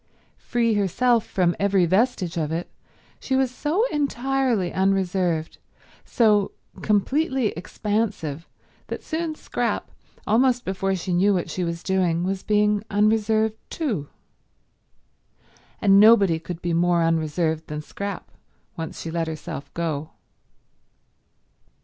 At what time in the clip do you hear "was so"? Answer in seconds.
3.35-3.85